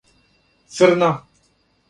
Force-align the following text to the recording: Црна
Црна 0.77 1.11